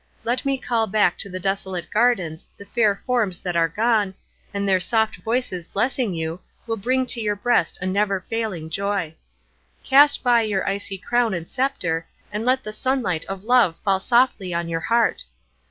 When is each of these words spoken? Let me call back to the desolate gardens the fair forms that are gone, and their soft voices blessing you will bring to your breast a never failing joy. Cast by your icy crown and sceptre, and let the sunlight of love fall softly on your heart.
Let 0.23 0.45
me 0.45 0.57
call 0.57 0.87
back 0.87 1.15
to 1.19 1.29
the 1.29 1.39
desolate 1.39 1.91
gardens 1.91 2.49
the 2.57 2.65
fair 2.65 2.95
forms 2.95 3.39
that 3.41 3.55
are 3.55 3.67
gone, 3.67 4.15
and 4.51 4.67
their 4.67 4.79
soft 4.79 5.17
voices 5.17 5.67
blessing 5.67 6.15
you 6.15 6.39
will 6.65 6.75
bring 6.77 7.05
to 7.05 7.21
your 7.21 7.35
breast 7.35 7.77
a 7.83 7.85
never 7.85 8.21
failing 8.27 8.71
joy. 8.71 9.13
Cast 9.83 10.23
by 10.23 10.41
your 10.41 10.67
icy 10.67 10.97
crown 10.97 11.35
and 11.35 11.47
sceptre, 11.47 12.07
and 12.31 12.45
let 12.45 12.63
the 12.63 12.73
sunlight 12.73 13.25
of 13.25 13.43
love 13.43 13.77
fall 13.85 13.99
softly 13.99 14.55
on 14.55 14.67
your 14.67 14.79
heart. 14.79 15.25